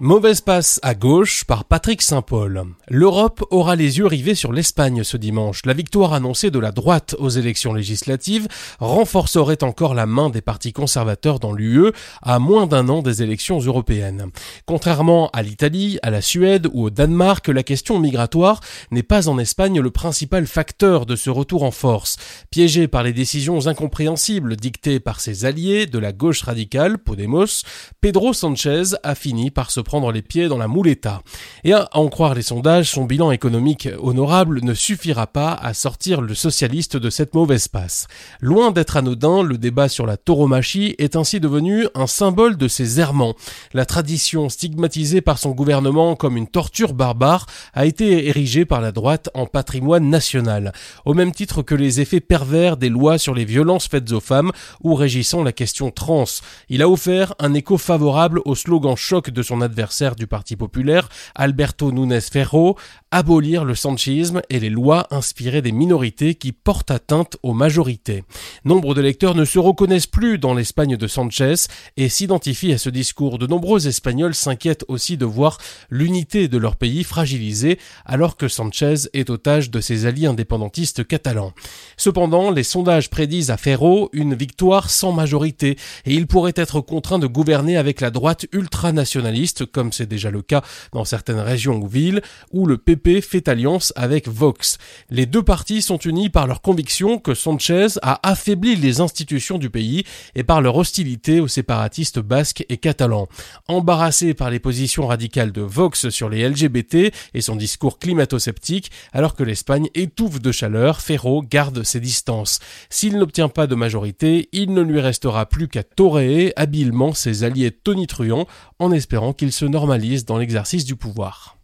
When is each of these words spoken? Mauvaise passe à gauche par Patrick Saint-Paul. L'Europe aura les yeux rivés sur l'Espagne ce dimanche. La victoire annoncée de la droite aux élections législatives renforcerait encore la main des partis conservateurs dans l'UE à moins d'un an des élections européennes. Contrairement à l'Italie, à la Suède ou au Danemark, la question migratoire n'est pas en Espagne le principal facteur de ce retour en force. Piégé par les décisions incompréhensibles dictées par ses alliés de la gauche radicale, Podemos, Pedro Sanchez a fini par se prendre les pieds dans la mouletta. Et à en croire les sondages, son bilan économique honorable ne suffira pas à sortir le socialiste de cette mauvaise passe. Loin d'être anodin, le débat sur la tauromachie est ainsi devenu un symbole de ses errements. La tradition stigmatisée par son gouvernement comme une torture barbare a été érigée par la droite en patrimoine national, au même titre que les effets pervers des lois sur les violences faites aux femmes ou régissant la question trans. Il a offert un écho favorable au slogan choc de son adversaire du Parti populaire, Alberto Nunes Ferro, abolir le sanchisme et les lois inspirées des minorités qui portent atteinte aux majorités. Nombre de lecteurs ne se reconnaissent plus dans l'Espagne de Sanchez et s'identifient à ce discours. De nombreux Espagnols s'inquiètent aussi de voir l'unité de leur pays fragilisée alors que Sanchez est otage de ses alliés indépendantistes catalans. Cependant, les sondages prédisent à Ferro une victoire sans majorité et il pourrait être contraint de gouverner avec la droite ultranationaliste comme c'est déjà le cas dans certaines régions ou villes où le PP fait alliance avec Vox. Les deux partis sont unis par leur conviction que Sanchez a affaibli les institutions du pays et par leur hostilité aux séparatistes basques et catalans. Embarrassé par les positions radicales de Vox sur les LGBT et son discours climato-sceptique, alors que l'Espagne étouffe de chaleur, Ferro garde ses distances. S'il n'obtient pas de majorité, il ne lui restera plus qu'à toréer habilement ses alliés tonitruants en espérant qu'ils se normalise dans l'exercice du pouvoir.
Mauvaise 0.00 0.42
passe 0.42 0.78
à 0.84 0.94
gauche 0.94 1.42
par 1.42 1.64
Patrick 1.64 2.02
Saint-Paul. 2.02 2.66
L'Europe 2.86 3.44
aura 3.50 3.74
les 3.74 3.98
yeux 3.98 4.06
rivés 4.06 4.36
sur 4.36 4.52
l'Espagne 4.52 5.02
ce 5.02 5.16
dimanche. 5.16 5.62
La 5.66 5.72
victoire 5.72 6.12
annoncée 6.12 6.52
de 6.52 6.60
la 6.60 6.70
droite 6.70 7.16
aux 7.18 7.30
élections 7.30 7.74
législatives 7.74 8.46
renforcerait 8.78 9.64
encore 9.64 9.94
la 9.94 10.06
main 10.06 10.30
des 10.30 10.40
partis 10.40 10.72
conservateurs 10.72 11.40
dans 11.40 11.52
l'UE 11.52 11.90
à 12.22 12.38
moins 12.38 12.68
d'un 12.68 12.88
an 12.88 13.02
des 13.02 13.24
élections 13.24 13.58
européennes. 13.58 14.30
Contrairement 14.66 15.30
à 15.30 15.42
l'Italie, 15.42 15.98
à 16.04 16.10
la 16.10 16.22
Suède 16.22 16.68
ou 16.72 16.84
au 16.84 16.90
Danemark, 16.90 17.48
la 17.48 17.64
question 17.64 17.98
migratoire 17.98 18.60
n'est 18.92 19.02
pas 19.02 19.28
en 19.28 19.36
Espagne 19.36 19.80
le 19.80 19.90
principal 19.90 20.46
facteur 20.46 21.06
de 21.06 21.16
ce 21.16 21.28
retour 21.28 21.64
en 21.64 21.72
force. 21.72 22.18
Piégé 22.52 22.86
par 22.86 23.02
les 23.02 23.12
décisions 23.12 23.66
incompréhensibles 23.66 24.54
dictées 24.54 25.00
par 25.00 25.18
ses 25.18 25.44
alliés 25.44 25.86
de 25.86 25.98
la 25.98 26.12
gauche 26.12 26.42
radicale, 26.42 26.98
Podemos, 26.98 27.64
Pedro 28.00 28.32
Sanchez 28.32 28.94
a 29.02 29.16
fini 29.16 29.50
par 29.50 29.72
se 29.72 29.80
prendre 29.88 30.12
les 30.12 30.20
pieds 30.20 30.48
dans 30.48 30.58
la 30.58 30.68
mouletta. 30.68 31.22
Et 31.64 31.72
à 31.72 31.88
en 31.94 32.08
croire 32.08 32.34
les 32.34 32.42
sondages, 32.42 32.90
son 32.90 33.06
bilan 33.06 33.30
économique 33.30 33.88
honorable 34.02 34.60
ne 34.62 34.74
suffira 34.74 35.26
pas 35.26 35.54
à 35.54 35.72
sortir 35.72 36.20
le 36.20 36.34
socialiste 36.34 36.98
de 36.98 37.08
cette 37.08 37.34
mauvaise 37.34 37.68
passe. 37.68 38.06
Loin 38.42 38.70
d'être 38.70 38.98
anodin, 38.98 39.42
le 39.42 39.56
débat 39.56 39.88
sur 39.88 40.04
la 40.04 40.18
tauromachie 40.18 40.94
est 40.98 41.16
ainsi 41.16 41.40
devenu 41.40 41.86
un 41.94 42.06
symbole 42.06 42.58
de 42.58 42.68
ses 42.68 43.00
errements. 43.00 43.34
La 43.72 43.86
tradition 43.86 44.50
stigmatisée 44.50 45.22
par 45.22 45.38
son 45.38 45.52
gouvernement 45.52 46.16
comme 46.16 46.36
une 46.36 46.48
torture 46.48 46.92
barbare 46.92 47.46
a 47.72 47.86
été 47.86 48.28
érigée 48.28 48.66
par 48.66 48.82
la 48.82 48.92
droite 48.92 49.30
en 49.32 49.46
patrimoine 49.46 50.10
national, 50.10 50.74
au 51.06 51.14
même 51.14 51.32
titre 51.32 51.62
que 51.62 51.74
les 51.74 52.02
effets 52.02 52.20
pervers 52.20 52.76
des 52.76 52.90
lois 52.90 53.16
sur 53.16 53.32
les 53.32 53.46
violences 53.46 53.88
faites 53.88 54.12
aux 54.12 54.20
femmes 54.20 54.52
ou 54.82 54.94
régissant 54.94 55.42
la 55.42 55.52
question 55.52 55.90
trans. 55.90 56.24
Il 56.68 56.82
a 56.82 56.90
offert 56.90 57.34
un 57.38 57.54
écho 57.54 57.78
favorable 57.78 58.42
au 58.44 58.54
slogan 58.54 58.94
choc 58.94 59.30
de 59.30 59.42
son 59.42 59.62
adversaire 59.62 59.77
du 60.16 60.26
Parti 60.26 60.56
populaire, 60.56 61.08
Alberto 61.36 61.92
Nunes 61.92 62.20
Ferro, 62.20 62.76
abolir 63.12 63.64
le 63.64 63.76
sanchisme 63.76 64.42
et 64.50 64.58
les 64.58 64.70
lois 64.70 65.06
inspirées 65.10 65.62
des 65.62 65.72
minorités 65.72 66.34
qui 66.34 66.50
portent 66.52 66.90
atteinte 66.90 67.36
aux 67.42 67.54
majorités. 67.54 68.24
Nombre 68.64 68.94
de 68.94 69.00
lecteurs 69.00 69.36
ne 69.36 69.44
se 69.44 69.58
reconnaissent 69.58 70.08
plus 70.08 70.38
dans 70.38 70.52
l'Espagne 70.52 70.96
de 70.96 71.06
Sanchez 71.06 71.54
et 71.96 72.08
s'identifient 72.08 72.72
à 72.72 72.78
ce 72.78 72.90
discours. 72.90 73.38
De 73.38 73.46
nombreux 73.46 73.86
Espagnols 73.86 74.34
s'inquiètent 74.34 74.84
aussi 74.88 75.16
de 75.16 75.24
voir 75.24 75.58
l'unité 75.90 76.48
de 76.48 76.58
leur 76.58 76.74
pays 76.74 77.04
fragilisée 77.04 77.78
alors 78.04 78.36
que 78.36 78.48
Sanchez 78.48 79.08
est 79.14 79.30
otage 79.30 79.70
de 79.70 79.80
ses 79.80 80.06
alliés 80.06 80.26
indépendantistes 80.26 81.06
catalans. 81.06 81.52
Cependant, 81.96 82.50
les 82.50 82.64
sondages 82.64 83.10
prédisent 83.10 83.50
à 83.50 83.56
Ferro 83.56 84.10
une 84.12 84.34
victoire 84.34 84.90
sans 84.90 85.12
majorité 85.12 85.78
et 86.04 86.14
il 86.14 86.26
pourrait 86.26 86.52
être 86.56 86.80
contraint 86.80 87.20
de 87.20 87.28
gouverner 87.28 87.76
avec 87.76 88.00
la 88.00 88.10
droite 88.10 88.46
ultranationaliste 88.52 89.67
comme 89.72 89.92
c'est 89.92 90.06
déjà 90.06 90.30
le 90.30 90.42
cas 90.42 90.62
dans 90.92 91.04
certaines 91.04 91.40
régions 91.40 91.76
ou 91.76 91.88
villes 91.88 92.22
où 92.52 92.66
le 92.66 92.78
PP 92.78 93.20
fait 93.20 93.48
alliance 93.48 93.92
avec 93.96 94.28
Vox. 94.28 94.78
Les 95.10 95.26
deux 95.26 95.42
partis 95.42 95.82
sont 95.82 95.98
unis 95.98 96.30
par 96.30 96.46
leur 96.46 96.60
conviction 96.60 97.18
que 97.18 97.34
Sanchez 97.34 97.86
a 98.02 98.28
affaibli 98.28 98.76
les 98.76 99.00
institutions 99.00 99.58
du 99.58 99.70
pays 99.70 100.04
et 100.34 100.44
par 100.44 100.60
leur 100.60 100.76
hostilité 100.76 101.40
aux 101.40 101.48
séparatistes 101.48 102.18
basques 102.18 102.64
et 102.68 102.76
catalans. 102.76 103.28
Embarrassé 103.68 104.34
par 104.34 104.50
les 104.50 104.58
positions 104.58 105.06
radicales 105.06 105.52
de 105.52 105.62
Vox 105.62 106.08
sur 106.08 106.28
les 106.28 106.48
LGBT 106.48 107.12
et 107.34 107.40
son 107.40 107.56
discours 107.56 107.98
climato-sceptique, 107.98 108.90
alors 109.12 109.34
que 109.34 109.42
l'Espagne 109.42 109.88
étouffe 109.94 110.40
de 110.40 110.52
chaleur, 110.52 111.00
Ferro 111.00 111.42
garde 111.42 111.82
ses 111.82 112.00
distances. 112.00 112.60
S'il 112.90 113.18
n'obtient 113.18 113.48
pas 113.48 113.66
de 113.66 113.74
majorité, 113.74 114.48
il 114.52 114.72
ne 114.72 114.82
lui 114.82 115.00
restera 115.00 115.46
plus 115.46 115.68
qu'à 115.68 115.82
toréer 115.82 116.52
habilement 116.56 117.12
ses 117.12 117.44
alliés 117.44 117.70
tonitruants 117.70 118.46
en 118.78 118.92
espérant 118.92 119.32
qu'ils 119.32 119.52
se 119.58 119.64
normalise 119.64 120.24
dans 120.24 120.38
l'exercice 120.38 120.84
du 120.84 120.94
pouvoir. 120.94 121.57